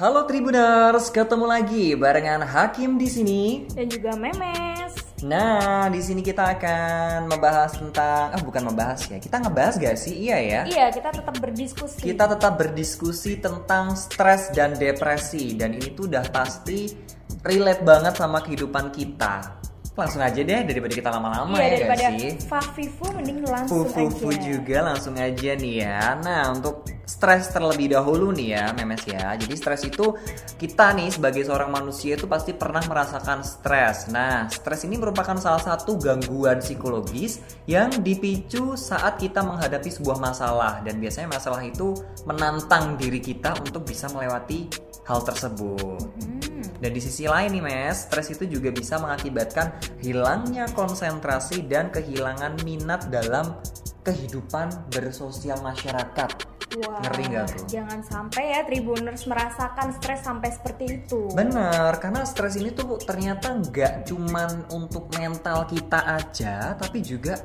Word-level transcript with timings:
Halo 0.00 0.24
Tribuners, 0.24 1.12
ketemu 1.12 1.44
lagi 1.44 1.92
barengan 1.92 2.40
Hakim 2.40 2.96
di 2.96 3.04
sini. 3.04 3.68
dan 3.76 3.84
juga 3.84 4.16
memes. 4.16 4.96
Nah, 5.20 5.92
di 5.92 6.00
sini 6.00 6.24
kita 6.24 6.56
akan 6.56 7.28
membahas 7.28 7.76
tentang, 7.76 8.32
ah 8.32 8.40
bukan 8.40 8.64
membahas 8.64 9.04
ya, 9.12 9.20
kita 9.20 9.44
ngebahas 9.44 9.76
gak 9.76 10.00
sih? 10.00 10.24
Iya 10.24 10.38
ya. 10.40 10.60
Iya, 10.64 10.86
kita 10.88 11.12
tetap 11.12 11.36
berdiskusi. 11.36 12.00
Kita 12.00 12.24
tetap 12.32 12.56
berdiskusi 12.56 13.44
tentang 13.44 13.92
stres 13.92 14.48
dan 14.56 14.72
depresi 14.72 15.52
dan 15.52 15.76
ini 15.76 15.92
tuh 15.92 16.08
udah 16.08 16.24
pasti 16.32 16.96
relate 17.44 17.84
banget 17.84 18.16
sama 18.16 18.40
kehidupan 18.40 18.96
kita. 18.96 19.60
Langsung 19.98 20.22
aja 20.22 20.38
deh 20.38 20.60
daripada 20.64 20.94
kita 20.94 21.10
lama-lama 21.10 21.58
iya, 21.58 21.66
ya 21.66 21.70
daripada 21.82 22.06
sih? 22.14 22.32
Fafifu 22.46 23.06
mending 23.10 23.38
langsung 23.42 23.84
Fufu-fufu 23.90 24.28
aja. 24.30 24.42
juga 24.46 24.76
langsung 24.86 25.14
aja 25.18 25.50
nih 25.58 25.74
ya. 25.82 26.00
Nah, 26.22 26.42
untuk 26.54 26.86
stres 27.02 27.50
terlebih 27.50 27.90
dahulu 27.90 28.30
nih 28.30 28.54
ya, 28.54 28.64
Memes 28.70 29.02
ya. 29.02 29.34
Jadi 29.34 29.54
stres 29.58 29.82
itu 29.82 30.14
kita 30.56 30.94
nih 30.94 31.10
sebagai 31.10 31.42
seorang 31.42 31.74
manusia 31.74 32.14
itu 32.14 32.30
pasti 32.30 32.54
pernah 32.54 32.80
merasakan 32.86 33.42
stres. 33.42 34.06
Nah, 34.14 34.46
stres 34.46 34.86
ini 34.86 34.94
merupakan 34.94 35.34
salah 35.42 35.60
satu 35.60 35.98
gangguan 35.98 36.62
psikologis 36.62 37.42
yang 37.66 37.90
dipicu 38.00 38.78
saat 38.78 39.18
kita 39.18 39.42
menghadapi 39.42 39.90
sebuah 39.90 40.22
masalah 40.22 40.80
dan 40.86 41.02
biasanya 41.02 41.34
masalah 41.34 41.60
itu 41.66 41.98
menantang 42.30 42.94
diri 42.94 43.18
kita 43.18 43.58
untuk 43.58 43.82
bisa 43.82 44.06
melewati 44.14 44.70
hal 45.10 45.20
tersebut. 45.26 45.98
Hmm, 46.22 46.59
Dan 46.80 46.96
di 46.96 47.00
sisi 47.04 47.28
lain 47.28 47.52
nih 47.52 47.62
mes, 47.62 48.08
stres 48.08 48.32
itu 48.32 48.48
juga 48.48 48.72
bisa 48.72 48.96
mengakibatkan 48.96 49.76
hilangnya 50.00 50.64
konsentrasi 50.72 51.68
dan 51.68 51.92
kehilangan 51.92 52.56
minat 52.64 53.12
dalam 53.12 53.60
kehidupan 54.00 54.72
bersosial 54.88 55.60
masyarakat. 55.60 56.30
Wah, 56.70 57.02
Ngeri 57.02 57.24
nggak 57.34 57.46
tuh? 57.50 57.66
Jangan 57.66 58.00
sampai 58.06 58.54
ya 58.54 58.60
Tribuners 58.62 59.26
merasakan 59.26 59.90
stres 59.98 60.22
sampai 60.22 60.54
seperti 60.54 60.84
itu. 61.02 61.26
Bener, 61.34 61.90
karena 61.98 62.22
stres 62.22 62.54
ini 62.54 62.70
tuh 62.70 62.94
ternyata 63.02 63.58
nggak 63.58 64.06
cuman 64.06 64.70
untuk 64.70 65.10
mental 65.18 65.66
kita 65.66 65.98
aja, 66.16 66.78
tapi 66.78 67.02
juga 67.02 67.42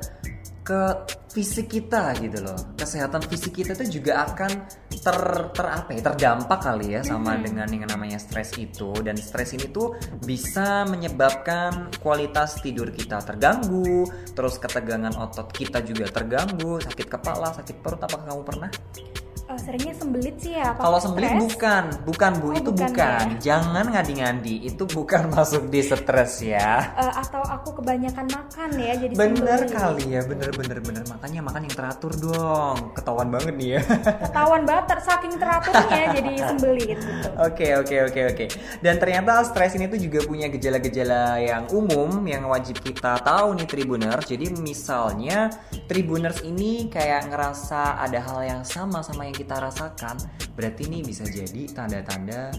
ke 0.66 0.82
fisik 1.30 1.70
kita 1.78 2.10
gitu 2.18 2.42
loh. 2.42 2.58
Kesehatan 2.74 3.22
fisik 3.30 3.62
kita 3.62 3.78
tuh 3.78 3.86
juga 3.86 4.26
akan 4.26 4.50
ter, 4.90 5.18
ter 5.54 5.66
apa 5.70 5.90
ya, 5.94 6.02
terdampak 6.02 6.58
kali 6.58 6.98
ya 6.98 7.06
sama 7.06 7.38
dengan 7.38 7.70
yang 7.70 7.86
namanya 7.86 8.18
stres 8.18 8.58
itu. 8.58 8.90
Dan 8.98 9.14
stres 9.14 9.54
ini 9.54 9.70
tuh 9.70 9.94
bisa 10.26 10.82
menyebabkan 10.90 11.94
kualitas 12.02 12.58
tidur 12.58 12.90
kita 12.90 13.22
terganggu, 13.22 14.10
terus 14.34 14.58
ketegangan 14.58 15.14
otot 15.14 15.54
kita 15.54 15.86
juga 15.86 16.10
terganggu, 16.10 16.82
sakit 16.82 17.06
kepala, 17.06 17.54
sakit 17.54 17.78
perut. 17.78 18.02
Apakah 18.02 18.26
kamu 18.26 18.42
pernah? 18.42 18.70
Eh, 19.46 19.60
seringnya 19.62 19.94
sembelit 19.94 20.42
sih 20.42 20.52
ya. 20.52 20.74
Kalau 20.74 20.98
sembelit 20.98 21.38
bukan, 21.38 21.84
bukan 22.02 22.32
bu, 22.36 22.46
Oh, 22.46 22.52
itu 22.52 22.66
bukan 22.68 22.90
bukan. 22.90 23.26
ya? 23.30 23.38
Jangan 23.38 23.84
ngadi-ngadi, 23.88 24.56
itu 24.66 24.82
bukan 24.84 25.22
masuk 25.38 25.70
di 25.70 25.80
stres 25.80 26.42
ya. 26.42 26.90
Eh, 26.92 27.12
atau 27.14 27.38
aku 27.40 27.78
kebanyakan 27.78 28.26
makan 28.26 28.74
ya 28.74 28.98
jadi 28.98 29.14
Bener 29.14 29.62
sembelit. 29.62 29.70
kali 29.70 30.04
ya, 30.10 30.20
bener 30.26 30.50
bener 30.50 30.78
bener. 30.80 31.02
Makanya 31.06 31.40
makan 31.40 31.62
yang 31.62 31.74
teratur 31.74 32.12
dong. 32.12 32.90
Ketahuan 32.92 33.30
banget 33.30 33.54
nih 33.54 33.68
ya. 33.70 33.80
Ketahuan 34.26 34.62
banget 34.64 34.84
ter- 34.88 35.04
saking 35.06 35.34
teraturnya 35.38 36.02
jadi 36.10 36.32
sembelit 36.42 36.98
gitu. 36.98 37.28
Oke 37.46 37.66
oke 37.72 37.96
oke 38.04 38.20
oke. 38.26 38.44
Dan 38.80 38.98
ternyata 38.98 39.46
stres 39.46 39.72
ini 39.72 39.86
tuh 39.86 40.00
juga 40.00 40.26
punya 40.26 40.50
gejala-gejala 40.50 41.38
yang 41.38 41.70
umum 41.70 42.18
yang 42.26 42.42
wajib 42.46 42.82
kita 42.82 43.22
tahu 43.22 43.54
nih 43.54 43.68
Tribuners. 43.68 44.26
Jadi 44.26 44.50
misalnya 44.56 45.54
Tribuners 45.86 46.42
ini 46.42 46.90
kayak 46.90 47.30
ngerasa 47.30 48.02
ada 48.02 48.18
hal 48.18 48.40
yang 48.42 48.62
sama 48.62 49.00
sama 49.00 49.22
yang 49.22 49.35
kita 49.36 49.60
rasakan, 49.60 50.16
berarti 50.56 50.88
ini 50.88 51.04
bisa 51.04 51.28
jadi 51.28 51.68
tanda-tanda 51.68 52.56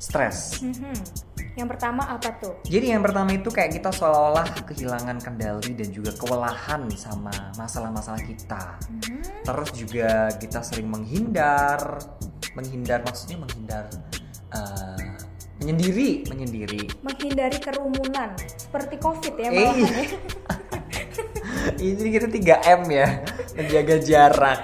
stres. 0.00 0.64
Mhm. 0.64 1.28
Yang 1.58 1.68
pertama 1.74 2.06
apa 2.06 2.30
tuh? 2.38 2.54
Jadi 2.70 2.94
yang 2.94 3.02
pertama 3.02 3.34
itu 3.34 3.50
kayak 3.50 3.82
kita 3.82 3.90
seolah-olah 3.90 4.46
kehilangan 4.62 5.18
kendali 5.18 5.74
dan 5.74 5.90
juga 5.90 6.14
kewalahan 6.14 6.86
sama 6.94 7.34
masalah-masalah 7.58 8.22
kita. 8.22 8.78
Mhm. 8.88 9.42
Terus 9.42 9.70
juga 9.74 10.30
kita 10.38 10.62
sering 10.62 10.86
menghindar, 10.86 11.98
menghindar 12.54 13.02
maksudnya 13.02 13.42
menghindar 13.42 13.90
eh, 14.48 15.18
menyendiri, 15.58 16.24
menyendiri. 16.30 16.82
Menghindari 17.02 17.58
kerumunan 17.58 18.32
seperti 18.56 18.96
covid 19.02 19.34
ya 19.34 19.50
Eh, 19.50 19.58
malahan 19.58 19.82
ya. 19.82 20.06
Ini 21.82 22.08
kita 22.14 22.28
3 22.30 22.56
M 22.80 22.82
ya, 22.88 23.08
menjaga 23.58 23.96
jarak. 24.00 24.58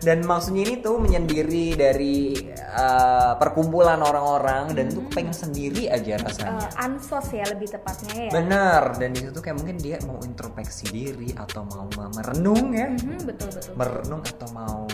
Dan 0.00 0.24
maksudnya 0.24 0.64
ini 0.64 0.80
tuh 0.80 0.96
menyendiri 0.96 1.76
dari 1.76 2.32
eh, 2.56 3.32
perkumpulan 3.36 4.00
orang-orang 4.00 4.72
dan 4.72 4.88
tuh 4.88 5.04
pengen 5.08 5.32
sendiri 5.32 5.86
aja 5.86 6.16
rasanya. 6.18 6.64
Eh, 6.64 6.84
ansos 6.84 7.26
ya 7.30 7.44
lebih 7.46 7.68
tepatnya 7.68 8.14
ya. 8.16 8.30
Bener, 8.32 8.82
dan 8.96 9.12
di 9.12 9.20
situ 9.20 9.38
kayak 9.38 9.56
mungkin 9.56 9.76
dia 9.76 10.00
mau 10.04 10.16
introspeksi 10.20 10.88
diri 10.88 11.30
atau 11.32 11.64
mau 11.64 11.84
merenung 12.10 12.72
ya, 12.72 12.88
Mhm, 12.88 13.28
betul 13.28 13.48
betul. 13.50 13.72
merenung 13.76 14.22
atau 14.22 14.48
mau 14.50 14.88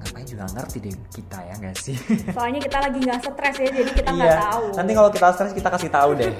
ngapain 0.00 0.24
juga 0.24 0.44
ngerti 0.50 0.76
deh 0.80 0.96
kita 1.12 1.38
ya 1.40 1.54
nggak 1.56 1.76
sih? 1.76 1.96
Soalnya 2.36 2.60
kita 2.60 2.78
lagi 2.80 2.98
nggak 2.98 3.20
stres 3.22 3.56
ya, 3.56 3.68
jadi 3.70 3.90
kita 3.92 4.10
nggak 4.10 4.26
Iya. 4.26 4.40
tahu. 4.42 4.64
Nanti 4.74 4.92
kalau 4.92 5.10
kita 5.12 5.26
stres 5.32 5.52
kita 5.52 5.68
kasih 5.70 5.90
tahu 5.92 6.10
deh. 6.16 6.32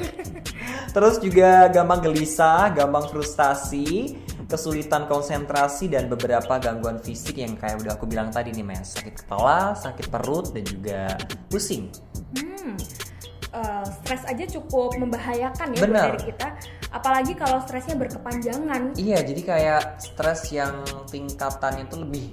Terus 0.94 1.22
juga 1.22 1.70
gampang 1.70 2.02
gelisah, 2.02 2.74
gampang 2.74 3.06
frustasi, 3.06 4.18
kesulitan 4.50 5.06
konsentrasi 5.06 5.86
dan 5.86 6.10
beberapa 6.10 6.58
gangguan 6.58 6.98
fisik 6.98 7.38
yang 7.38 7.54
kayak 7.54 7.78
udah 7.78 7.94
aku 7.94 8.10
bilang 8.10 8.34
tadi 8.34 8.50
nih 8.50 8.66
mas, 8.66 8.98
sakit 8.98 9.22
kepala, 9.22 9.78
sakit 9.78 10.10
perut 10.10 10.50
dan 10.50 10.66
juga 10.66 11.14
pusing. 11.46 11.86
Hmm, 12.34 12.74
eh, 13.54 13.84
stres 14.02 14.26
aja 14.26 14.44
cukup 14.58 14.98
membahayakan 14.98 15.78
ya 15.78 15.78
buat 15.78 15.90
Benar. 15.94 16.06
diri 16.18 16.34
kita. 16.34 16.48
Apalagi 16.90 17.38
kalau 17.38 17.62
stresnya 17.62 17.94
berkepanjangan. 17.94 18.98
Iya, 18.98 19.22
jadi 19.22 19.42
kayak 19.46 19.82
stres 20.02 20.50
yang 20.50 20.82
tingkatannya 21.06 21.86
itu 21.86 21.96
lebih 22.02 22.26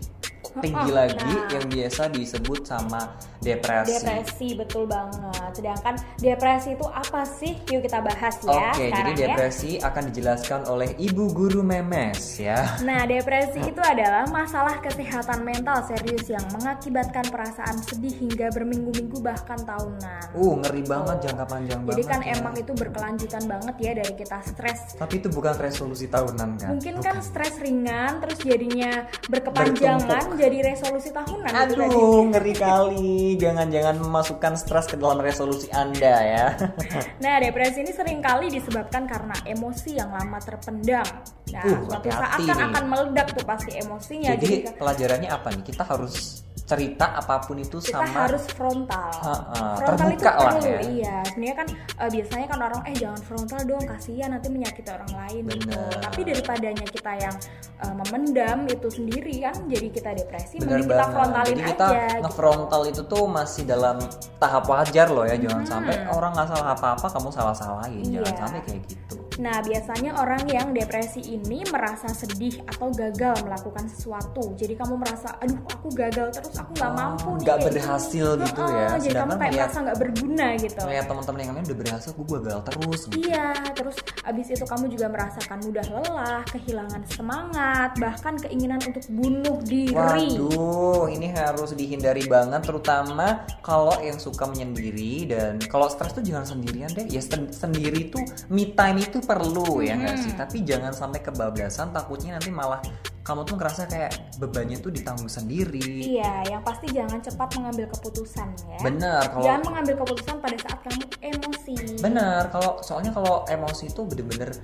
tinggi 0.60 0.90
Oh, 0.90 0.96
lagi 0.96 1.18
nah. 1.34 1.50
yang 1.52 1.66
biasa 1.68 2.02
disebut 2.10 2.60
sama 2.64 3.02
depresi. 3.40 3.92
Depresi 3.94 4.48
betul 4.54 4.84
banget. 4.86 5.52
Sedangkan 5.54 5.96
depresi 6.18 6.70
itu 6.74 6.86
apa 6.86 7.22
sih? 7.24 7.54
Yuk 7.68 7.82
kita 7.82 8.00
bahas 8.00 8.36
ya 8.40 8.50
Oke, 8.72 8.88
jadi 8.88 8.92
sekarang 8.92 9.14
ya. 9.14 9.22
depresi 9.28 9.72
akan 9.78 10.04
dijelaskan 10.08 10.60
oleh 10.66 10.90
Ibu 10.94 11.26
Guru 11.32 11.62
Memes 11.62 12.22
ya. 12.38 12.78
Nah, 12.82 13.04
depresi 13.04 13.60
itu 13.72 13.82
adalah 13.82 14.26
masalah 14.28 14.80
kesehatan 14.80 15.42
mental 15.42 15.82
serius 15.84 16.28
yang 16.28 16.44
mengakibatkan 16.52 17.26
perasaan 17.28 17.78
sedih 17.80 18.16
hingga 18.18 18.50
berminggu-minggu 18.50 19.18
bahkan 19.20 19.60
tahunan. 19.60 20.24
Uh, 20.34 20.54
ngeri 20.62 20.84
banget 20.84 21.18
jangka 21.24 21.46
panjang 21.46 21.80
Jadi 21.82 21.88
banget. 21.94 22.08
kan 22.08 22.22
ya. 22.22 22.34
emang 22.36 22.54
itu 22.56 22.72
berkelanjutan 22.72 23.44
banget 23.46 23.76
ya 23.78 23.92
dari 23.96 24.14
kita 24.14 24.38
stres. 24.44 24.80
Tapi 24.96 25.14
itu 25.18 25.28
bukan 25.28 25.56
resolusi 25.56 26.06
tahunan 26.06 26.50
kan? 26.58 26.70
Mungkin 26.74 26.96
kan 27.00 27.16
Bukan. 27.16 27.24
stres 27.24 27.56
ringan 27.58 28.20
terus 28.20 28.40
jadinya 28.40 28.92
berkepanjangan. 29.28 30.38
Jadi 30.48 30.58
resolusi 30.72 31.10
tahunan 31.12 31.52
gitu 31.52 31.76
tadi. 31.76 31.92
Aduh, 31.92 32.22
ngeri 32.32 32.56
kali. 32.56 33.36
Jangan-jangan 33.36 33.96
memasukkan 34.00 34.54
stres 34.56 34.88
ke 34.88 34.96
dalam 34.96 35.20
resolusi 35.20 35.68
Anda 35.76 36.16
ya. 36.24 36.48
Nah, 37.24 37.44
depresi 37.44 37.84
ini 37.84 37.92
sering 37.92 38.24
kali 38.24 38.48
disebabkan 38.48 39.04
karena 39.06 39.36
emosi 39.44 40.00
yang 40.00 40.16
lama 40.16 40.40
terpendam. 40.40 41.06
Nah, 41.52 41.64
Uh, 41.68 41.80
suatu 41.90 42.08
saat 42.12 42.40
kan 42.40 42.56
nih. 42.56 42.68
akan 42.72 42.84
meledak 42.88 43.28
tuh 43.34 43.44
pasti 43.44 43.72
emosinya. 43.76 44.32
Jadi 44.38 44.64
Jadi, 44.64 44.78
pelajarannya 44.80 45.30
apa 45.32 45.48
nih? 45.52 45.64
Kita 45.68 45.84
harus 45.84 46.47
cerita 46.68 47.16
apa 47.16 47.40
pun 47.40 47.56
itu 47.58 47.80
kita 47.80 47.96
sama 47.98 48.28
harus 48.28 48.44
frontal. 48.52 49.08
Ha-ha, 49.10 49.80
frontal 49.80 50.08
itu 50.10 50.20
terbuka 50.20 50.32
lah 50.36 50.54
perlu, 50.54 50.68
ya. 50.68 50.80
iya. 50.86 51.16
Sebenarnya 51.24 51.56
kan 51.56 51.68
eh, 51.72 52.10
biasanya 52.12 52.46
kan 52.46 52.60
orang 52.62 52.82
eh 52.84 52.96
jangan 52.98 53.22
frontal 53.24 53.62
dong, 53.64 53.84
kasihan 53.88 54.30
nanti 54.30 54.48
menyakiti 54.48 54.90
orang 54.90 55.12
lain 55.16 55.44
gitu. 55.48 55.64
Bener. 55.64 55.96
Tapi 55.98 56.20
daripadanya 56.22 56.86
kita 56.86 57.12
yang 57.16 57.36
eh, 57.80 57.94
memendam 57.96 58.58
itu 58.68 58.88
sendiri 58.90 59.34
kan 59.40 59.56
jadi 59.66 59.88
kita 59.88 60.10
depresi, 60.14 60.56
Bener 60.58 60.68
mending 60.76 60.86
kita 60.86 60.96
banget. 60.98 61.16
frontalin 61.16 61.48
Jadi 61.48 61.64
kita 61.64 61.86
aja. 61.88 61.96
gitu. 62.04 62.22
ngefrontal 62.22 62.82
itu 62.84 63.02
tuh 63.02 63.24
masih 63.26 63.64
dalam 63.64 63.98
tahap 64.36 64.64
wajar 64.68 65.08
loh 65.08 65.24
ya. 65.24 65.36
Jangan 65.38 65.64
Hmm. 65.64 65.72
sampai 65.72 65.96
orang 66.10 66.32
nggak 66.34 66.48
salah 66.48 66.68
apa-apa 66.74 67.08
kamu 67.10 67.30
salah-salahin. 67.32 68.04
Jangan 68.12 68.28
Iya. 68.28 68.38
sampai 68.38 68.62
kayak 68.62 68.82
gitu. 68.86 69.16
Nah, 69.38 69.62
biasanya 69.62 70.18
orang 70.18 70.50
yang 70.50 70.74
depresi 70.74 71.22
ini 71.24 71.62
merasa 71.68 72.10
sedih 72.10 72.58
atau 72.66 72.90
gagal 72.90 73.38
melakukan 73.42 73.86
sesuatu. 73.88 74.58
Jadi 74.58 74.74
kamu 74.74 74.98
merasa, 74.98 75.38
aduh 75.38 75.62
aku 75.70 75.88
gagal 75.94 76.34
terus, 76.34 76.58
aku 76.58 76.74
nggak 76.74 76.90
Oh, 76.90 76.98
mampu 76.98 77.30
nih. 77.38 77.46
kayak 77.46 77.62
berhasil 77.70 78.28
gini." 78.34 78.44
gitu 78.44 78.62
Heeh, 78.62 78.74
ya. 78.74 78.88
Jadi 78.88 78.90
kamu 78.90 79.06
Sedangkan 79.08 79.38
kayak 79.38 79.54
lihat- 79.54 79.62
merasa 79.70 79.80
nggak 79.80 80.00
berguna 80.00 80.48
gitu. 80.58 80.82
Kayak 80.82 81.06
teman-teman 81.06 81.40
yang 81.40 81.52
lain 81.54 81.66
udah 81.66 81.78
berhasil, 81.78 82.10
gue 82.12 82.26
gagal 82.40 82.60
terus. 82.64 83.00
Gitu. 83.04 83.16
Iya, 83.24 83.48
terus 83.72 83.96
abis 84.24 84.48
itu 84.50 84.66
kamu 84.66 84.86
juga 84.90 85.08
merasakan 85.08 85.58
mudah 85.62 85.86
lelah, 85.88 86.42
kehilangan 86.48 87.02
semangat, 87.08 87.90
bahkan 87.96 88.34
keinginan 88.38 88.80
untuk 88.82 89.06
bunuh 89.08 89.58
diri. 89.62 89.94
Waduh, 89.94 91.08
ini 91.08 91.28
harus 91.30 91.72
dihindari 91.72 92.26
banget, 92.26 92.62
terutama 92.64 93.28
kalau 93.60 93.94
yang 94.00 94.18
suka 94.18 94.46
menyendiri 94.46 95.28
dan 95.28 95.62
kalau 95.62 95.88
stres 95.88 96.12
tuh 96.12 96.22
jangan 96.22 96.46
sendirian 96.48 96.90
deh. 96.90 97.06
Ya 97.08 97.20
sen- 97.20 97.50
sendiri 97.50 98.10
tuh 98.10 98.22
me 98.48 98.72
time 98.72 99.00
itu 99.00 99.20
perlu 99.28 99.84
ya 99.84 100.00
nggak 100.00 100.18
sih? 100.24 100.32
Tapi 100.34 100.64
jangan 100.64 100.96
sampai 100.96 101.20
kebablasan, 101.20 101.92
takutnya 101.92 102.40
nanti 102.40 102.48
malah 102.48 102.80
kamu 103.28 103.44
tuh 103.44 103.56
ngerasa 103.56 103.82
kayak 103.86 104.12
bebannya 104.38 104.80
tuh 104.80 104.88
ditanggung 104.88 105.28
sendiri 105.28 105.84
Iya, 106.16 106.48
yang 106.48 106.64
pasti 106.64 106.88
jangan 106.90 107.20
cepat 107.20 107.50
mengambil 107.54 107.92
keputusan 107.92 108.48
ya. 108.66 108.80
bener 108.80 109.22
kalau 109.28 109.44
Jangan 109.44 109.62
mengambil 109.66 109.94
keputusan 110.00 110.36
pada 110.40 110.58
saat 110.58 110.80
kamu 110.82 111.04
emosi. 111.22 111.76
bener 112.00 112.48
kalau 112.48 112.80
soalnya 112.80 113.12
kalau 113.12 113.44
emosi 113.46 113.84
itu 113.88 114.02
bener-bener 114.02 114.56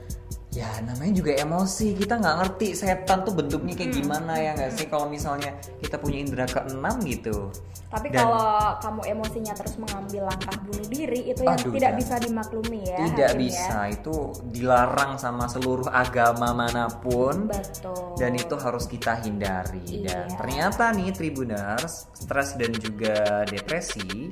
ya 0.53 0.69
namanya 0.81 1.13
juga 1.15 1.33
emosi 1.35 1.97
kita 1.97 2.13
nggak 2.15 2.35
ngerti 2.37 2.67
setan 2.71 3.25
tuh 3.25 3.33
bentuknya 3.33 3.73
kayak 3.73 3.89
gimana 3.91 4.37
ya 4.37 4.53
nggak 4.53 4.71
sih 4.71 4.85
kalau 4.85 5.09
misalnya 5.09 5.49
kita 5.81 5.97
punya 5.97 6.21
indera 6.21 6.45
keenam 6.45 7.01
gitu 7.01 7.49
Tapi 7.89 8.09
Dan- 8.09 8.25
kalau 8.25 8.49
kamu 8.79 9.01
emosinya 9.07 9.53
terus 9.53 9.77
mengambil 9.77 10.25
langkah 10.25 10.53
bunuh 10.61 10.85
diri 10.87 11.25
itu 11.27 11.41
yang 11.41 11.57
Aduh, 11.57 11.73
tidak 11.73 11.93
jangan. 11.93 12.01
bisa 12.01 12.15
dimaklumi 12.19 12.79
ya. 12.83 12.97
tidak 13.03 13.29
Hakim, 13.29 13.41
bisa 13.43 13.77
Ya. 13.79 13.91
itu 13.91 14.15
dilarang 14.47 15.11
sama 15.15 15.45
seluruh 15.45 15.85
agama 15.87 16.53
mana 16.53 16.85
pun 16.91 17.45
Betul. 17.45 18.17
dan 18.17 18.33
itu 18.33 18.52
harus 18.59 18.85
kita 18.85 19.21
hindari 19.21 20.03
dan 20.05 20.27
Iya. 20.29 20.37
ternyata 20.37 20.91
nih 20.93 21.09
tribuners 21.13 22.07
stres 22.13 22.55
dan 22.57 22.71
juga 22.77 23.45
depresi 23.47 24.29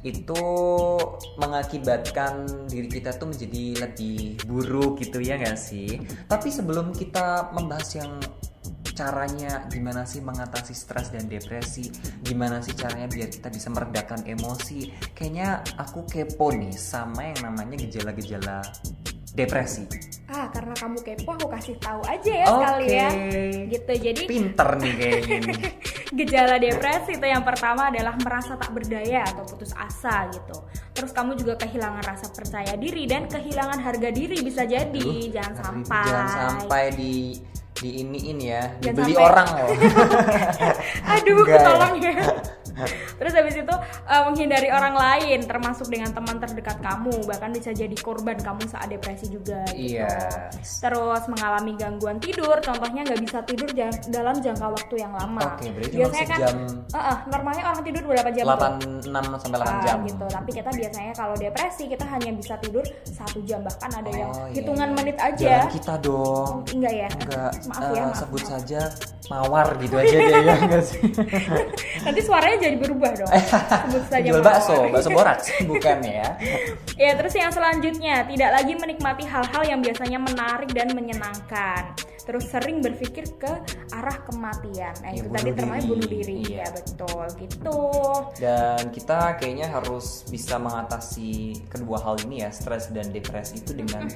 itu 0.00 0.44
mengakibatkan 1.36 2.48
diri 2.72 2.88
kita 2.88 3.12
tuh 3.20 3.28
menjadi 3.36 3.84
lebih 3.84 4.40
buruk 4.48 5.04
gitu 5.04 5.20
ya 5.20 5.36
nggak 5.36 5.60
sih 5.60 6.00
tapi 6.24 6.48
sebelum 6.48 6.96
kita 6.96 7.52
membahas 7.52 8.00
yang 8.00 8.16
caranya 8.90 9.64
gimana 9.72 10.04
sih 10.04 10.20
mengatasi 10.20 10.76
stres 10.76 11.08
dan 11.08 11.24
depresi 11.24 11.88
gimana 12.20 12.60
sih 12.60 12.76
caranya 12.76 13.08
biar 13.08 13.32
kita 13.32 13.48
bisa 13.48 13.72
meredakan 13.72 14.20
emosi 14.28 14.92
kayaknya 15.16 15.64
aku 15.80 16.04
kepo 16.04 16.52
nih 16.52 16.72
sama 16.76 17.32
yang 17.32 17.48
namanya 17.48 17.80
gejala-gejala 17.80 18.60
depresi 19.32 19.86
Ah, 20.26 20.46
karena 20.46 20.70
kamu 20.72 21.02
kepo 21.02 21.34
aku 21.34 21.50
kasih 21.50 21.74
tahu 21.76 22.06
aja 22.06 22.30
ya 22.30 22.46
Oke. 22.46 22.54
sekalian. 22.56 23.12
Gitu. 23.66 23.92
Jadi 23.98 24.22
pinter 24.24 24.68
nih 24.78 24.92
kayaknya 24.94 25.38
gejala 26.22 26.54
depresi 26.56 27.18
itu 27.18 27.26
yang 27.26 27.42
pertama 27.42 27.90
adalah 27.90 28.14
merasa 28.16 28.54
tak 28.54 28.70
berdaya 28.70 29.26
atau 29.26 29.42
putus 29.42 29.74
asa 29.74 30.30
gitu. 30.30 30.54
Terus 30.94 31.10
kamu 31.10 31.34
juga 31.34 31.58
kehilangan 31.58 32.06
rasa 32.06 32.30
percaya 32.30 32.78
diri 32.78 33.10
dan 33.10 33.26
kehilangan 33.26 33.82
harga 33.82 34.10
diri 34.10 34.38
bisa 34.38 34.62
jadi. 34.62 34.86
Aduh, 35.02 35.34
jangan 35.34 35.54
sampai. 35.58 36.04
jangan 36.06 36.28
sampai 36.30 36.84
di 36.94 37.14
di 37.72 38.04
iniin 38.04 38.38
ya 38.38 38.62
Jangan 38.78 38.92
dibeli 38.92 39.14
sampai- 39.16 39.24
orang 39.24 39.48
loh 39.50 39.68
Aduh, 41.16 41.38
Enggak 41.40 41.56
ya. 41.56 41.64
tolong 41.64 41.94
ya. 41.96 42.12
Terus 43.20 43.32
habis 43.32 43.54
itu 43.54 43.74
eh, 44.02 44.22
menghindari 44.24 44.68
orang 44.68 44.94
lain 44.94 45.44
termasuk 45.44 45.86
dengan 45.86 46.10
teman 46.10 46.40
terdekat 46.40 46.80
kamu 46.80 47.12
bahkan 47.22 47.52
bisa 47.52 47.70
jadi 47.70 47.92
korban 47.94 48.34
kamu 48.34 48.64
saat 48.64 48.88
depresi 48.88 49.28
juga 49.28 49.60
gitu. 49.70 50.00
Iya. 50.00 50.08
Terus 50.58 51.22
mengalami 51.26 51.72
gangguan 51.74 52.16
tidur, 52.16 52.56
contohnya 52.58 53.04
nggak 53.04 53.20
bisa 53.20 53.38
tidur 53.42 53.68
jang- 53.70 53.92
dalam 54.08 54.34
jangka 54.34 54.66
waktu 54.66 54.94
yang 54.96 55.12
lama. 55.12 55.44
Oke, 55.52 55.68
berarti 55.68 55.92
cuma 55.92 56.00
biasanya 56.02 56.26
kan 56.26 56.38
sejam 56.40 56.56
eh, 56.88 57.02
eh, 57.04 57.18
normalnya 57.28 57.62
orang 57.66 57.82
tidur 57.82 58.02
berapa 58.06 58.30
jam? 58.30 58.44
tuh? 58.46 58.56
8 59.04 59.06
6 59.06 59.36
sampai 59.38 59.58
8 59.58 59.68
Ah, 59.68 59.82
jam 59.82 59.98
gitu. 60.02 60.24
Tapi 60.26 60.50
kita 60.50 60.70
biasanya 60.72 61.12
kalau 61.12 61.34
depresi 61.36 61.84
kita 61.86 62.04
hanya 62.06 62.30
bisa 62.32 62.54
tidur 62.56 62.84
satu 63.04 63.38
jam 63.42 63.60
bahkan 63.60 63.90
ada 63.92 64.08
yang 64.08 64.28
Oh, 64.30 64.46
iya, 64.46 64.54
hitungan 64.54 64.88
iya. 64.88 64.96
menit 64.96 65.16
aja. 65.18 65.46
Jangan 65.60 65.72
kita 65.72 65.94
dong 66.00 66.54
Enggak 66.70 66.94
ya? 66.94 67.08
enggak 67.12 67.50
Maaf 67.66 67.82
eh, 67.82 67.90
ya, 67.90 68.02
maaf. 68.02 68.16
sebut 68.16 68.40
maaf. 68.40 68.50
saja 68.50 68.80
mawar 69.26 69.66
gitu 69.76 69.94
aja 69.94 70.16
deh 70.16 70.26
ya 70.40 70.54
enggak 70.56 70.82
sih 70.82 71.00
Nanti 72.06 72.20
suaranya 72.20 72.56
jadi 72.60 72.76
berubah 72.76 73.09
dong. 73.16 73.30
Sebut 73.30 74.02
saja 74.08 74.26
jual 74.26 74.42
bakso 74.42 74.76
bakso 74.90 75.10
borat 75.10 75.38
bukan 75.70 75.98
ya 76.04 76.28
Ya, 77.00 77.16
terus 77.16 77.32
yang 77.32 77.48
selanjutnya, 77.48 78.28
tidak 78.28 78.50
lagi 78.60 78.76
menikmati 78.76 79.24
hal-hal 79.24 79.62
yang 79.64 79.80
biasanya 79.80 80.20
menarik 80.20 80.68
dan 80.76 80.92
menyenangkan. 80.92 81.96
Terus 82.28 82.52
sering 82.52 82.84
berpikir 82.84 83.24
ke 83.40 83.52
arah 83.96 84.18
kematian. 84.28 84.92
Nah, 85.00 85.10
Ya, 85.16 85.24
itu 85.24 85.28
tadi 85.32 85.50
termasuk 85.56 85.96
bunuh 85.96 86.08
diri. 86.08 86.38
Iya. 86.44 86.60
Ya, 86.60 86.68
betul. 86.76 87.24
Gitu. 87.40 87.78
dan 88.40 88.82
kita 88.92 89.36
kayaknya 89.40 89.68
harus 89.72 90.24
bisa 90.28 90.60
mengatasi 90.60 91.60
kedua 91.68 92.00
hal 92.00 92.16
ini 92.28 92.44
ya 92.44 92.50
stres 92.52 92.92
dan 92.92 93.08
depresi 93.10 93.60
itu 93.60 93.72
dengan 93.72 94.08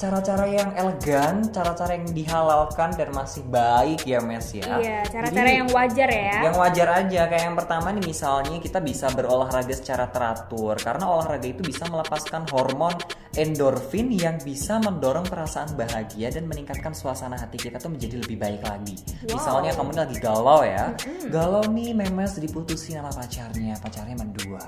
cara-cara 0.00 0.48
yang 0.48 0.72
elegan, 0.80 1.44
cara-cara 1.52 1.92
yang 1.92 2.08
dihalalkan 2.08 2.96
dan 2.96 3.12
masih 3.12 3.44
baik 3.44 4.08
ya 4.08 4.24
Mes 4.24 4.48
ya. 4.56 4.80
Iya, 4.80 4.98
cara-cara 5.12 5.50
yang 5.52 5.68
wajar 5.68 6.08
ya. 6.08 6.48
Yang 6.48 6.56
wajar 6.56 6.88
aja 7.04 7.20
kayak 7.28 7.44
yang 7.52 7.56
pertama 7.60 7.92
nih 7.92 8.04
misalnya 8.08 8.56
kita 8.64 8.80
bisa 8.80 9.12
berolahraga 9.12 9.76
secara 9.76 10.08
teratur 10.08 10.80
karena 10.80 11.04
olahraga 11.04 11.44
itu 11.44 11.60
bisa 11.60 11.84
melepaskan 11.92 12.48
hormon 12.48 12.96
endorfin 13.36 14.08
yang 14.08 14.40
bisa 14.40 14.80
mendorong 14.80 15.28
perasaan 15.28 15.76
bahagia 15.76 16.32
dan 16.32 16.48
meningkatkan 16.48 16.96
suasana 16.96 17.36
hati 17.36 17.60
kita 17.60 17.76
tuh 17.76 17.92
menjadi 17.92 18.24
lebih 18.24 18.40
baik 18.40 18.64
lagi. 18.64 18.96
Wow. 19.28 19.36
Misalnya 19.36 19.72
kamu 19.76 19.90
lagi 20.00 20.16
galau 20.16 20.60
ya, 20.64 20.96
galau 21.28 21.62
nih 21.68 21.92
memes 21.92 22.40
diputusin 22.40 23.04
sama 23.04 23.12
pacarnya, 23.12 23.76
pacarnya 23.76 24.16
mendua. 24.16 24.64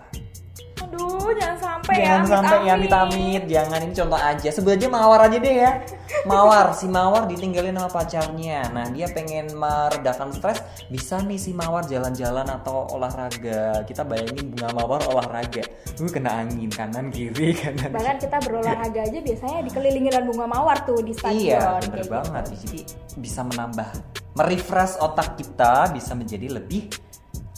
Aduh, 0.93 1.33
jangan 1.41 1.57
sampai 1.57 1.95
ya. 1.97 2.05
Jangan 2.05 2.27
sampai 2.29 2.59
yang 2.69 2.79
amit-amit. 2.85 3.09
ditamit, 3.17 3.43
jangan 3.49 3.79
ini 3.81 3.95
contoh 3.97 4.21
aja. 4.21 4.49
Sebut 4.53 4.73
aja 4.77 4.87
mawar 4.93 5.21
aja 5.25 5.37
deh 5.41 5.57
ya. 5.57 5.73
Mawar, 6.29 6.67
si 6.77 6.85
mawar 6.85 7.25
ditinggalin 7.25 7.81
sama 7.81 7.89
pacarnya. 7.89 8.61
Nah, 8.77 8.93
dia 8.93 9.09
pengen 9.09 9.49
meredakan 9.57 10.37
stres, 10.37 10.61
bisa 10.93 11.25
nih 11.25 11.41
si 11.41 11.57
mawar 11.57 11.89
jalan-jalan 11.89 12.45
atau 12.45 12.93
olahraga. 12.93 13.81
Kita 13.89 14.05
bayangin 14.05 14.53
bunga 14.53 14.69
mawar 14.77 15.01
olahraga. 15.09 15.65
Uh, 15.97 16.13
kena 16.13 16.45
angin 16.45 16.69
kanan 16.69 17.09
kiri 17.09 17.57
kanan. 17.65 17.89
Bahkan 17.89 18.17
kita 18.21 18.37
berolahraga 18.45 19.01
aja 19.09 19.19
biasanya 19.25 19.65
dikelilingi 19.65 20.13
dengan 20.13 20.29
bunga 20.29 20.45
mawar 20.45 20.77
tuh 20.85 21.01
di 21.01 21.17
stadion. 21.17 21.57
Iya, 21.57 21.81
bener 21.89 22.05
gitu. 22.05 22.13
banget. 22.13 22.45
Jadi 22.53 22.81
bisa 23.17 23.41
menambah, 23.49 23.89
merefresh 24.37 25.01
otak 25.01 25.41
kita, 25.41 25.89
bisa 25.89 26.13
menjadi 26.13 26.61
lebih 26.61 26.93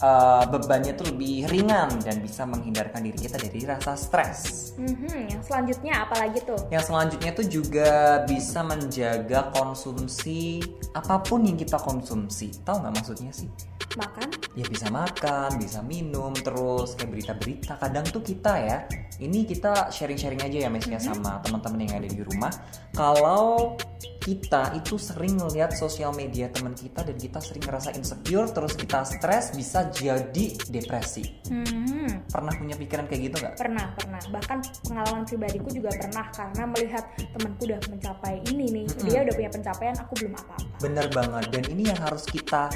uh, 0.01 0.43
bebannya 0.49 0.97
tuh 0.97 1.13
lebih 1.13 1.47
ringan 1.47 1.91
dan 2.03 2.19
bisa 2.19 2.43
menghindarkan 2.43 3.05
diri 3.05 3.15
kita 3.15 3.37
dari 3.39 3.61
rasa 3.63 3.95
stres. 3.95 4.71
Mhm, 4.75 5.31
yang 5.31 5.41
selanjutnya 5.45 5.93
apa 6.03 6.15
lagi 6.19 6.39
tuh? 6.43 6.59
Yang 6.67 6.91
selanjutnya 6.91 7.31
tuh 7.31 7.47
juga 7.47 7.91
bisa 8.27 8.59
menjaga 8.65 9.53
konsumsi 9.55 10.59
apa 10.91 11.21
pun 11.23 11.47
yang 11.47 11.55
kita 11.55 11.79
konsumsi. 11.79 12.51
Tahu 12.63 12.83
nggak 12.83 12.93
maksudnya 12.99 13.31
sih? 13.31 13.47
Makan? 13.95 14.27
Ya 14.59 14.65
bisa 14.67 14.91
makan, 14.91 15.55
bisa 15.55 15.79
minum, 15.79 16.35
terus 16.35 16.99
kayak 16.99 17.15
berita-berita. 17.15 17.79
Kadang 17.79 18.03
tuh 18.11 18.19
kita 18.19 18.53
ya, 18.59 18.77
ini 19.23 19.47
kita 19.47 19.87
sharing-sharing 19.87 20.43
aja 20.43 20.67
ya 20.67 20.69
Mes 20.71 20.83
ya 20.83 20.99
sama 20.99 21.39
teman-teman 21.47 21.87
yang 21.87 22.03
ada 22.03 22.09
di 22.11 22.19
rumah. 22.19 22.51
Kalau 22.91 23.79
kita 24.25 24.73
itu 24.73 24.97
sering 24.97 25.37
ngeliat 25.37 25.77
sosial 25.77 26.09
media 26.17 26.49
teman 26.49 26.73
kita 26.73 27.05
dan 27.05 27.13
kita 27.13 27.37
sering 27.37 27.61
ngerasa 27.61 27.93
insecure, 27.93 28.49
terus 28.49 28.73
kita 28.73 29.05
stres 29.05 29.53
bisa 29.53 29.85
jadi 29.93 30.57
depresi. 30.65 31.45
Hmm, 31.45 32.25
Pernah 32.25 32.53
punya 32.57 32.73
pikiran 32.73 33.05
kayak 33.05 33.21
gitu 33.29 33.35
nggak? 33.37 33.53
pernah, 33.61 33.85
pernah. 33.93 34.21
Bahkan 34.33 34.57
pengalaman 34.89 35.23
pribadiku 35.29 35.69
juga 35.69 35.93
pernah 35.93 36.25
karena 36.33 36.63
melihat 36.73 37.03
temanku 37.37 37.61
udah 37.69 37.79
mencapai 37.85 38.41
ini 38.49 38.65
nih. 38.81 38.87
Dia 39.05 39.21
udah 39.29 39.33
punya 39.37 39.51
pencapaian, 39.53 39.95
aku 40.01 40.13
belum 40.17 40.33
apa-apa. 40.33 40.65
Bener 40.81 41.05
banget 41.13 41.45
dan 41.53 41.63
ini 41.69 41.83
yang 41.93 41.99
harus 42.01 42.25
kita 42.25 42.73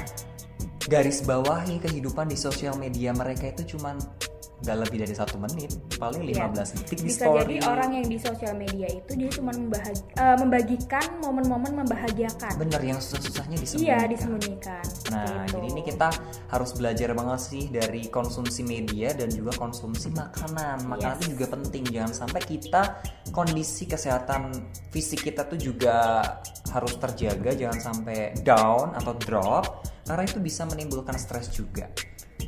garis 0.86 1.22
bawahi 1.26 1.82
kehidupan 1.82 2.30
di 2.30 2.38
sosial 2.38 2.78
media 2.78 3.10
mereka 3.10 3.50
itu 3.50 3.76
cuman 3.76 3.98
nggak 4.60 4.76
lebih 4.76 4.98
dari 5.00 5.14
satu 5.14 5.36
menit 5.36 5.72
paling 5.96 6.20
15 6.22 6.36
Iya. 6.36 6.76
detik 6.76 6.98
di 7.00 7.08
Bisa 7.08 7.24
story 7.24 7.40
jadi 7.40 7.54
orang 7.64 7.90
yang 7.96 8.06
di 8.06 8.18
sosial 8.20 8.54
media 8.54 8.86
itu 8.86 9.12
dia 9.16 9.30
cuma 9.32 9.52
eh, 9.56 10.36
membagikan 10.36 11.06
momen-momen 11.20 11.72
membahagiakan. 11.84 12.52
bener 12.60 12.80
yang 12.84 12.98
susah-susahnya 13.00 13.56
disembunyikan 13.56 13.96
Iya, 13.96 14.08
disembunyikan. 14.08 14.84
Nah, 15.10 15.24
itu. 15.44 15.52
jadi 15.56 15.66
ini 15.70 15.82
kita 15.82 16.08
harus 16.48 16.70
belajar 16.74 17.08
banget 17.16 17.40
sih 17.40 17.64
dari 17.68 18.02
konsumsi 18.08 18.60
media 18.60 19.16
dan 19.16 19.32
juga 19.32 19.56
konsumsi 19.56 20.12
makanan. 20.12 20.84
Makanan 20.84 21.16
Yes. 21.16 21.20
itu 21.24 21.26
juga 21.34 21.46
penting. 21.56 21.82
Jangan 21.90 22.12
sampai 22.12 22.40
kita 22.42 22.82
kondisi 23.30 23.84
kesehatan 23.86 24.52
fisik 24.90 25.24
kita 25.24 25.46
tuh 25.46 25.56
juga 25.56 26.20
harus 26.70 26.94
terjaga, 26.96 27.50
jangan 27.52 27.80
sampai 27.80 28.36
down 28.42 28.94
atau 28.94 29.14
drop 29.16 29.64
karena 30.04 30.22
itu 30.26 30.38
bisa 30.38 30.66
menimbulkan 30.66 31.14
stres 31.16 31.48
juga. 31.48 31.86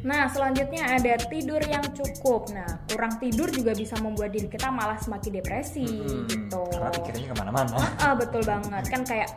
Nah, 0.02 0.26
selanjutnya 0.26 0.98
ada 0.98 1.14
tidur 1.30 1.62
yang 1.62 1.82
cukup. 1.94 2.50
Nah, 2.50 2.66
kurang 2.90 3.22
tidur 3.22 3.46
juga 3.48 3.70
bisa 3.70 3.94
membuat 4.02 4.34
diri 4.34 4.50
kita 4.50 4.68
malah 4.68 4.98
semakin 4.98 5.38
depresi 5.38 5.86
Hmm, 5.86 6.26
gitu. 6.26 6.62
Karena 6.74 6.90
pikirannya 6.90 7.28
ke 7.30 7.36
mana-mana. 7.38 7.76
Ah, 8.02 8.14
betul 8.18 8.42
banget. 8.42 8.84
Kan 8.90 9.02
kayak 9.06 9.30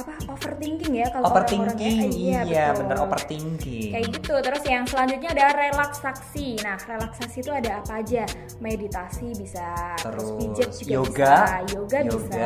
apa 0.00 0.12
overthinking 0.28 0.92
ya 0.94 1.06
kalau 1.08 1.24
Overthinking, 1.28 1.96
orang-orang 2.00 2.16
ya. 2.16 2.40
iya, 2.42 2.64
betul. 2.66 2.78
bener 2.82 2.96
overthinking. 3.00 3.90
Kayak 3.92 4.06
gitu. 4.10 4.34
Terus 4.40 4.62
yang 4.64 4.84
selanjutnya 4.84 5.30
ada 5.30 5.46
relaksasi. 5.54 6.48
Nah, 6.60 6.76
relaksasi 6.78 7.36
itu 7.38 7.50
ada 7.50 7.70
apa 7.78 7.92
aja? 7.98 8.24
Meditasi 8.58 9.26
bisa, 9.34 9.66
terus, 9.96 10.20
Terus 10.20 10.30
pijat 10.36 10.70
juga 10.74 10.92
yoga, 10.92 11.34
bisa, 11.36 11.56
yoga, 11.70 11.98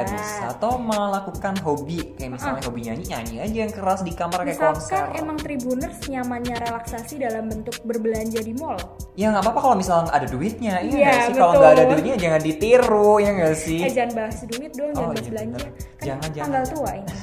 bisa. 0.07 0.45
atau 0.51 0.73
melakukan 0.77 1.55
hobi 1.61 1.99
kayak 2.15 2.31
misalnya 2.33 2.61
hobi 2.63 2.81
nyanyi 2.83 3.05
nyanyi 3.07 3.37
aja 3.41 3.57
yang 3.63 3.73
keras 3.73 4.01
di 4.01 4.13
kamar 4.13 4.39
kayak 4.43 4.57
konser. 4.57 4.75
Misalkan 4.95 5.09
emang 5.17 5.37
Tribuners 5.37 5.99
nyamannya 6.05 6.57
relaksasi 6.61 7.15
dalam 7.17 7.45
bentuk 7.47 7.77
berbelanja 7.83 8.41
di 8.41 8.53
mall. 8.53 8.79
Ya 9.15 9.31
nggak 9.31 9.43
apa-apa 9.43 9.61
kalau 9.61 9.77
misalnya 9.77 10.11
ada 10.11 10.27
duitnya, 10.27 10.81
iya 10.81 10.91
Iya, 10.95 11.07
nggak 11.07 11.23
sih? 11.25 11.35
Kalau 11.35 11.53
nggak 11.55 11.73
ada 11.73 11.85
duitnya 11.87 12.15
jangan 12.17 12.41
ditiru 12.41 13.13
ya 13.19 13.31
nggak 13.33 13.57
sih? 13.57 13.81
Eh 13.81 13.93
jangan 13.93 14.13
bahas 14.17 14.37
duit 14.45 14.73
dong, 14.73 14.91
jangan 14.91 15.05
Oh, 15.05 15.13
bahas 15.13 15.21
iya 15.21 15.31
belanja. 15.31 15.57
bener. 15.59 15.71
Jangan 16.05 16.29
jangan. 16.31 16.45
tanggal 16.45 16.65
tua 16.69 16.91
ini 17.01 17.15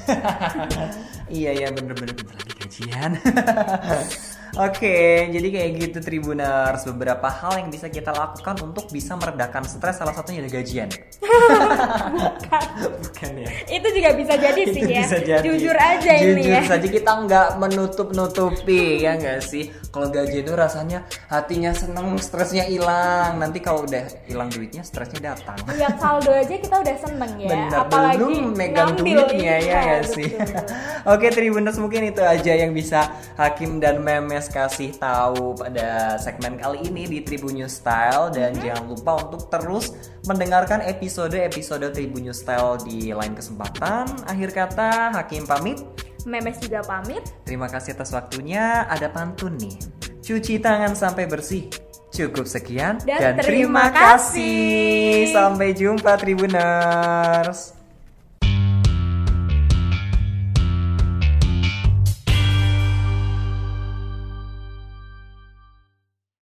iya 1.40 1.50
iya 1.54 1.68
bener-bener 1.72 2.12
bentar 2.18 2.34
lagi 2.36 2.52
gajian. 2.60 3.10
Oke, 4.52 5.32
jadi 5.32 5.48
kayak 5.48 5.70
gitu 5.80 5.98
Tribuners 5.98 6.84
beberapa 6.84 7.24
hal 7.24 7.56
yang 7.56 7.72
bisa 7.72 7.88
kita 7.88 8.12
lakukan 8.12 8.60
untuk 8.60 8.92
bisa 8.92 9.16
meredakan 9.16 9.64
stres 9.64 9.96
salah 9.96 10.12
satunya 10.12 10.44
adalah 10.44 10.60
gajian. 10.60 10.88
Bukan 13.02 13.32
ya. 13.38 13.48
itu 13.70 13.88
juga 13.96 14.10
bisa 14.12 14.34
jadi 14.36 14.62
sih 14.68 14.82
Itu 14.82 14.92
ya 14.92 15.00
bisa 15.04 15.18
jadi. 15.24 15.44
jujur 15.46 15.76
aja 15.76 16.12
ini 16.20 16.42
Jujur 16.44 16.52
ya 16.52 16.62
saja 16.66 16.84
kita 16.84 17.10
nggak 17.24 17.48
menutup-nutupi 17.56 19.00
ya 19.00 19.16
nggak 19.16 19.40
sih. 19.40 19.72
Kalau 19.88 20.08
gaji 20.08 20.40
itu 20.40 20.52
rasanya 20.52 21.04
hatinya 21.28 21.72
seneng, 21.72 22.16
stresnya 22.20 22.64
hilang. 22.64 23.40
Nanti 23.40 23.60
kalau 23.60 23.84
udah 23.84 24.04
hilang 24.24 24.48
duitnya, 24.48 24.84
stresnya 24.84 25.32
datang. 25.32 25.56
lihat 25.72 25.96
saldo 25.96 26.28
aja 26.28 26.52
kita 26.52 26.76
udah 26.76 26.96
seneng 27.00 27.32
ya 27.40 27.48
Benar, 27.48 27.78
apalagi 27.88 28.18
belum 28.20 28.52
megang 28.52 28.90
duitnya 28.96 29.54
ya 29.60 29.78
nggak 29.80 30.04
sih. 30.04 30.28
betul. 30.28 30.64
Oke 31.12 31.26
Tribuners 31.28 31.78
mungkin 31.80 32.02
itu 32.08 32.20
aja 32.20 32.52
yang 32.52 32.72
bisa 32.72 33.08
Hakim 33.36 33.80
dan 33.80 34.00
Memes 34.02 34.41
kasih 34.48 34.96
tahu 34.96 35.54
pada 35.54 36.16
segmen 36.16 36.56
kali 36.56 36.88
ini 36.88 37.04
di 37.04 37.18
Tribun 37.20 37.54
News 37.54 37.76
Style 37.76 38.32
dan 38.32 38.56
Mhm. 38.56 38.62
jangan 38.62 38.84
lupa 38.88 39.12
untuk 39.22 39.42
terus 39.46 39.92
mendengarkan 40.24 40.80
episode-episode 40.82 41.92
Tribun 41.92 42.26
News 42.26 42.40
Style 42.40 42.80
di 42.82 43.12
lain 43.12 43.36
kesempatan. 43.36 44.08
Akhir 44.24 44.50
kata 44.50 45.12
Hakim 45.12 45.44
pamit. 45.44 45.82
memes 46.22 46.54
juga 46.62 46.86
pamit 46.86 47.18
Terima 47.42 47.66
kasih 47.66 47.98
atas 47.98 48.14
waktunya. 48.14 48.86
Ada 48.86 49.10
pantun 49.10 49.58
nih. 49.58 49.74
Cuci 50.22 50.62
tangan 50.62 50.94
sampai 50.94 51.26
bersih. 51.26 51.66
Cukup 52.14 52.46
sekian 52.46 53.02
Dan 53.02 53.42
terima 53.42 53.42
terima 53.42 53.86
kasih. 53.90 55.34
Sampai 55.34 55.74
jumpa 55.74 56.14
Tribuners. 56.14 57.81